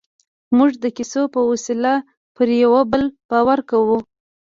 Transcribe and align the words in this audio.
موږ 0.57 0.71
د 0.83 0.85
کیسو 0.97 1.21
په 1.33 1.39
وسیله 1.51 1.93
پر 2.35 2.47
یوه 2.63 2.81
بل 2.91 3.03
باور 3.29 3.59
کوو. 3.69 3.97